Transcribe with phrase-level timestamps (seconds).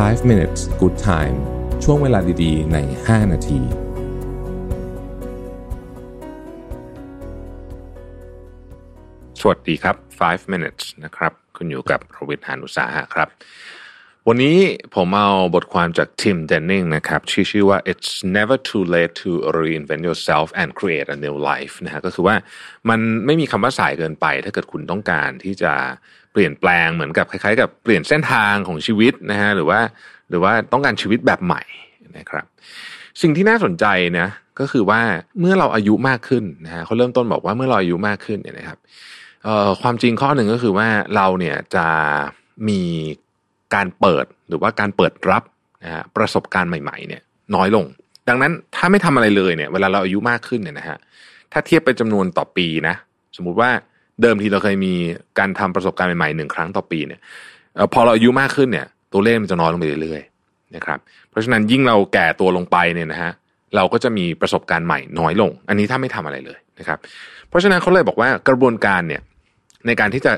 [0.00, 1.36] 5 minutes good time
[1.84, 3.60] ช่วงเวลาดีๆ ใน 5 นาที
[9.40, 13.28] สวัสดีครับ 5 minutes นะครับ คุณอยู่กับรวิทย์หานุสาหะครับ
[14.28, 14.58] วันนี้
[14.94, 19.30] ผมเอาบทความจาก Tim Denning นะครับชื่อชื่อว่า it's never too late to
[19.60, 22.36] reinvent yourself and create a new life นะฮะก็คือว่า
[22.88, 25.72] มันไม่มีคำว่าสายเกินไป ถ้าเกิดคุณต้องการที่จะ
[26.32, 29.80] เปลี่ยนแปลงเหมือนกับคล้ายๆ กับเปลี่ยนเส้นทางของชีวิตนะฮะหรือว่า
[30.30, 31.62] หรือว่าต้องการชีวิตแบบใหม่
[32.18, 32.44] นะครับ
[33.22, 33.86] สิ่งที่น่าสนใจ
[34.18, 34.28] นะ
[34.60, 35.00] ก็คือว่า
[35.40, 38.78] เมื่อเราอายุมากขึ้นนะฮะเขาเริ่มต้นบอกว่าเมื่อเราอายุมากขึ้นเนี่ยนะครับ
[39.82, 41.86] ความจริงข้อหนึ่งก็คือว่าเราเนี่ยจะ
[42.68, 42.82] มี
[43.74, 45.42] การเปิดหรือว่าการเปิดรับ
[45.84, 47.22] นะฮะประสบการณ์ใหม่ๆเนี่ย
[47.54, 47.86] น้อยลง
[48.28, 50.98] ดังนั้นถ้าไม่ทำอะไรเลยเนี่ยเวลาเราอายุมากขึ้นเนี่ยนะฮะ
[51.52, 52.94] ถ้าเทียบเป็นจำนวนต่อปีนะ
[53.36, 53.70] สมมุติว่า
[54.22, 54.94] เดิมทีเราเคยมี
[55.38, 57.20] การทำประสบการณ์ใหม่ๆหนึ่งครั้งต่อปีเนี่ย
[57.92, 60.98] พอเราอายุมากขึ้นเนี่ย ตัวเลขมันจะน้อยลงไปเรื่อยๆนะครับ
[61.30, 63.32] เพราะฉะนั้นยิ่งเราแก่ตัวลงไปเนี่ยนะฮะ
[63.76, 66.98] เราก็จะมีประสบการณ์ใหม่น้อยลง อันนี้ถ้าไม่ทำอะไรเลยนะครับ
[67.48, 69.20] เพราะฉะนั้นเขาเลยบอกว่ากระบวนการเนี่ย
[69.86, 70.32] ในการที่จะ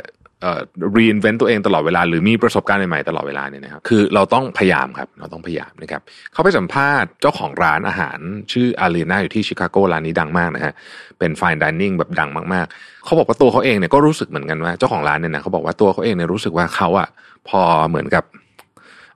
[0.44, 0.60] เอ่อ
[0.96, 8.18] reinvent ตัวเองตลอดเวลาหรือมีประสบการณ์ใหม่ๆตลอดเวลาเนี่ยนะครับคือเราต้องพยายามครับเราต้องพยายามนะครับเขาไปสัมภาษณ์เจ้าของร้านอาหาร
[8.52, 10.72] ชื่ออารีนาอยู่ที่ชิคาโกร้านนี้ดังมากนะฮะ
[11.18, 17.08] เป็น fine dining แบบดังมากๆ เขาบอกว่าตัวเขาเองเนี่ยก็รู้สึกเหมือนกันว่าเจ้าของร้านเนี่ยนะเขาบอกว่าตัวเขาเองเนี่ยรู้สึกว่าเขาอะ
[17.48, 18.24] พอเหมือนกับ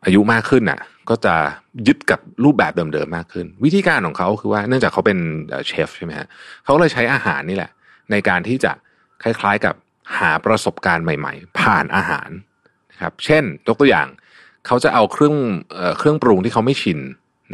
[0.05, 1.35] อายุมากขึ้นน่ะ ก็จะ
[1.87, 5.19] ยึดกับรูปแบบเดิมๆมากขึ้น วิธีการของเขาคือว่าเนื่องจากเขาเป็น
[5.67, 6.27] เชฟใช่ไหมฮะ
[6.65, 7.71] เขาเลยใช้อาหารนี่แหละ
[8.11, 8.73] ในการที่จะ
[9.23, 9.75] คล้ายๆกับ
[10.19, 12.31] หาประสบการณ์ใหม่ ๆ ผ่านอาหาร
[12.93, 14.09] นะครับ เช่นยกตัวอย่าง
[14.67, 15.37] เขาจะเอาเครื่อง
[15.75, 17.01] เอเครื่องปรุงที่เขาไม่ชิน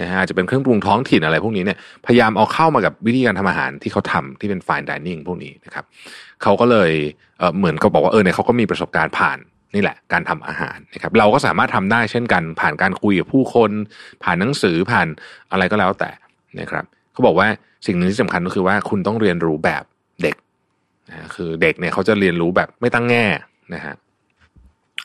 [0.01, 5.85] นะฮะจะเป็นเครื่องปรุงท้องถิ่นอะไรพวกนี้เนี่ยพยายามเอาเข้ามากับวิธีการทำอาหารที่เขาทำที่เป็น fine dining พวกนี้นะครับ
[6.43, 6.93] เขาก็เลย
[7.39, 9.39] เเหมือนเขาบอกว่าเออเนี่ยเขาก็มีประสบการณ์ผ่าน
[9.75, 13.71] นี่แหละการทำอาหารนะครับเราก็สามารถทำได้เช่นกัน ผ่านการคุยกับผู้คน
[14.23, 15.07] ผ่านหนังสือผ่าน
[15.53, 16.11] อะไรก็แล้วแต่
[16.61, 17.49] นะครับเขาบอกว่า
[17.87, 19.85] สิ่งหนึ่งที่สำคัญก็คือว่าคุณต้องเรียนรู้แบบ
[20.23, 20.37] เด็ก
[21.09, 23.27] นะคือเด็กเนี่ยเขาจะเรียนรู้แบบไม่ตั้งแง่
[23.75, 23.95] นะฮะ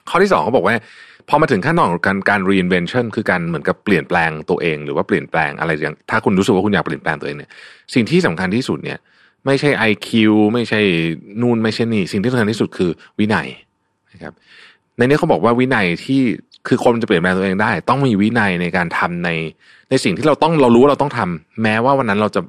[0.09, 0.75] ข้อที่สองเขาบอกว่า
[1.29, 7.51] พอมาถึงขั้นตอนของการการ reinvention คือการเหมือนกับเปลี่ยนแปลงตัวเอง หรือว่าเปลี่ยนแปลงอะไรอย่างถ้าคุณรู้สึกว่าคุณอยากเปลี่ยนแปลงตัวเองเนี่ย
[7.93, 8.99] สิ่งที่สำคัญที่สุดเนี่ย
[9.45, 10.09] ไม่ใช่ IQ
[10.53, 10.81] ไม่ใช่
[11.41, 13.47] นู่นไม่ใช่นี่ สิ่งที่สำคัญที่สุดคือวินัย
[14.13, 14.33] นะครับ
[14.97, 16.21] ในนี้เขาบอกว่าวินัยที่
[16.67, 19.29] คือคนจะเปลี่ยนแปลงตัวเองได้ ต้องมีวินัยในการทำใน
[19.89, 22.41] ในสิ่งที่เราต้องเรารู้ว่าเราต้องทำแม้ว่าวันนั้นเราจะ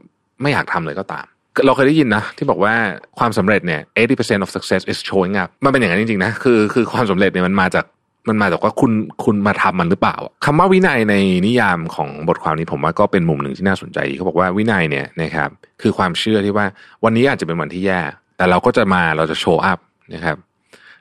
[0.42, 1.26] ไม่อยากทำเลยก็ตาม
[1.66, 2.74] เราเคยได้ยินนะ ที่บอกว่า
[3.18, 3.80] ความสำเร็จเนี่ย
[4.12, 7.84] 80% of success is showing up มันเป็นอย่างนั้นจริงๆนะคือคือความสำเร็จเนี่ยมันมาจาก
[8.28, 8.92] มันมาจากว่าคุณ
[9.24, 11.14] คุณมาทำมันหรือเปล่าคำว่าวินัยใน
[11.46, 15.50] นิยามของบทความนี้ผมว่าก็เป็นมุมหนึ่งที่น่าสนใจเขาบอกว่าวินัยเนี่ยนะครับ
[15.82, 16.66] คือความเชื่อที่ว่า
[17.04, 18.00] วันนี้อาจจะเป็นวันที่แย่
[18.36, 19.78] แต่เราก็จะมาเราจะโชว์อัพ
[20.14, 20.36] นะครับ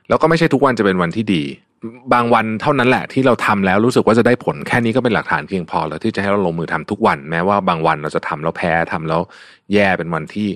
[0.08, 1.42] แล้วก็ไม่ใช่ทุกวันจะเป็นวันที่ดี
[2.12, 9.20] บางวันเท่านั้นแหละที่เราทำแล้วรู้สึกว่าจะได้ผลแค่นี้ก็เป็นหลักฐานเพียงพอแล้วที่จะให้เราลงมือทำทุกวัน แม้ว่าบางวันเราจะทำแล้วแพ้ทำแล้ว
[9.72, 10.48] แย่เป็นวันที่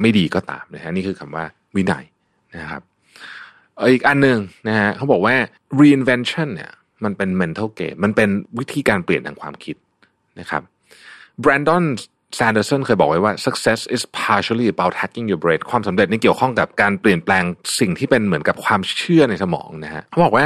[0.00, 1.44] ไม่ดีก็ตามนะฮะนี่คือคำว่า
[1.76, 2.04] วินัย
[2.56, 2.82] นะครับ
[3.92, 5.34] อีกอันหนึ่งนะฮะเขาบอกว่า
[5.80, 6.70] reinvention เนี่ย
[7.04, 9.76] มันเป็น mental game มันเป็นวิธีการเปลี่ยนทางความคิด
[10.40, 10.62] นะครับ
[12.38, 17.44] Brandon Sanderson เคยบอกไว้ว่า success is partially about hacking your brain ความสำเร็จนี่เกี่ยวข้องกับการเปลี่ยนแปลง
[17.80, 20.44] สิ่งที่เป็นเหมือนกับความเชื่อในสมองนะฮะเขาบอกว่า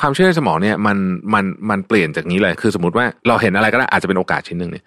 [0.00, 0.98] ความเชื่อในสมองเนี่ยมัน
[1.34, 4.84] มันมันเปลี่ยนจากนี้เลย คือสมมติว่าเราเห็นอะไรก็ได้อาจจะเป็นโอกาสชิ้นหนึ่งเนี่ย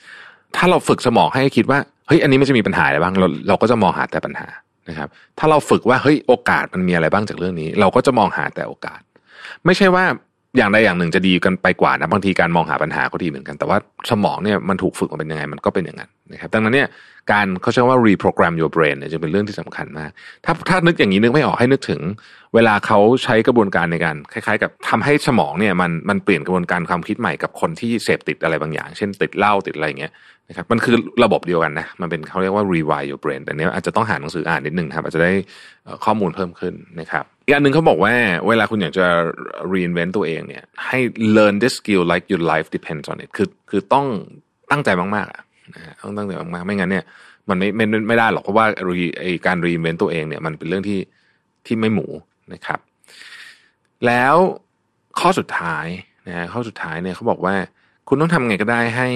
[0.56, 4.48] ถ้าเราฝึกสมองให้คิดว่าเฮ้ยอันนี้มันจะมีปัญหาอะไรบ้างเราเราก็จะมองหาแต่ปัญหา
[4.90, 5.10] นะครับ
[5.40, 9.02] ถ้าเราฝึกว่าเฮ้ยโอกาสมันมีอะไรบ้างจากเรื่องนี้ เราก็จะมองหาแต่โอกาส
[9.66, 10.06] ไม่ใช่ว่า
[10.58, 13.78] อย่างใดอย่างหนึ่งจะดีกันไปกว่านะบางทีการมองหาปัญหาก็ดีเหมือนกัน แต่ว่า
[14.12, 16.88] สมองเนี่ยมันถูกฝึกมาเป็นยังไงมันก็เป็นอย่างนั้นนะครับดังนั้นเนี่ย
[17.32, 20.10] การเขาใช้ว่า reprogram your brain เนี่ยจะเป็นเรื่องที่สำคัญมาก
[20.46, 22.02] ถ้าถ้านึกอย่างนี้นึกไม่ออกให้นึกถึง
[22.56, 30.12] เวลาเขาใช้กระบวนการในการคล้ายๆ กับทำให้สมองเนี่ยมันมันเปลี่ยนกระบวนการความคิดใหม่กับคนที่เสพติดอะไรบางอย่าง เช่นติดเหล้าติดอะไรอย่างเงี้ย
[30.50, 35.32] นะครับมันคือระบบเดียวกันนะมันเป็นเขาเรียกว่า rewire your brain แต่เนี้ยอาจจะต้องหาหนังสืออ่านนิดนึงครับอาจจะได้
[36.06, 38.14] ข้อมูลเพิ่มขึ้นนะครับ อีกอันหนึ่งเขาบอกว่า
[38.48, 39.08] เวลาคุณอยากจะ
[39.74, 41.00] reinvent ตัวเองเนี่ย ให้
[41.36, 44.06] learn this skill like your life depends on it คือคือต้อง
[44.72, 45.42] ตั้งใจมากๆอะ
[46.02, 47.06] ต้องตั้งใจมากๆ ไม่งั้นเนี่ย
[47.50, 48.66] มันไม่ไม่ไม่ได้หรอกเพราะว่า
[49.22, 51.00] ไอการ reinvent ตัวเองเนี่ย มันเป็นเรื่องที่
[51.66, 52.08] ที่ไม่หมู
[52.54, 52.80] นะครับ
[54.06, 54.36] แล้ว
[55.20, 55.86] ข้อสุดท้าย
[56.28, 57.56] นะฮะข้อสุดท้ายเนี่ยเขาบอกว่า
[58.08, 59.10] คุณต้องทำไงก็ได้ให้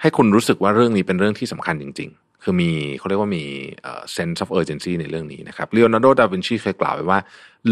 [0.00, 3.44] ให้คุณรู้สึกว่าเรื่องนี้เป็นเรื่องที่สำคัญจริง ๆ คือมีเขาเรียกว่ามี
[3.82, 7.18] เอ่อ sense of urgency ในเรื่องนี้นะครับ Leonardo da Vinci เคยกล่าวไว้ว่า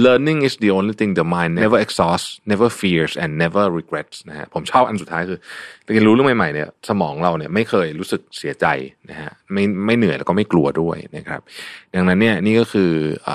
[0.04, 5.38] learning is the only thing the mind never exhausts never fears and never regrets นะฮะผมชอบอันสุดท้ายคือ
[5.86, 8.66] เรียนรู้เรื่องใหม่ๆเนี่ยสมองเราเนี่ยไม่เคยรู้สึกเสียใจ
[9.10, 11.40] นะฮะไม่ไม่เหนื่อยแล้วก็ไม่กลัวด้วยนะครับ
[11.94, 12.90] ดังนั้นเนี่ยนี่ก็คือ
[13.28, 13.30] อ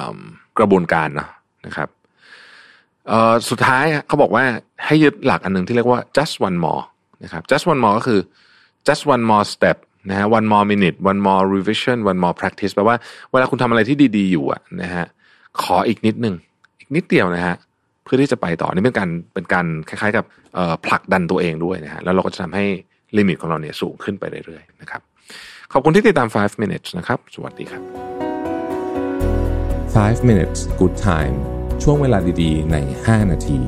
[0.59, 1.29] กระบวนการเนอะ
[1.65, 1.89] นะครับ
[3.07, 4.43] เอ่อสุดท้ายเขาบอกว่า
[4.85, 6.83] ให้ให้ยึดหลักอันหนึ่งที่เรียกว่า just one more
[7.23, 8.21] นะครับ just one more ก็คือ
[8.87, 9.77] just one more step
[10.09, 12.95] นะฮะ one more minute one more revision one more practice แปลว่า
[13.31, 15.05] เวลาคุณทำอะไรที่ดีๆอยู่อะนะฮะ
[15.61, 16.35] ขออีกนิดนึง
[16.79, 17.55] อีกนิดเดียวนะฮะ
[18.03, 20.25] เพื่อที่จะไปต่อนี่เป็นการเป็นการคล้ายๆ กับ
[20.85, 22.65] ผลักดันตัวเองด้วยนะฮะแล้วเราก็จะทำให้
[23.17, 25.01] ลิมิตของเราเนี่ยสูงขึ้นไปเรื่อยๆนะครับ
[25.73, 27.81] ขอบคุณที่ติดตาม 5 minutes นะครับ สวัสดีครับ
[29.95, 31.35] 5 minutes good time
[31.83, 33.59] ช่วงเวลาดีๆ ใน 5 นาที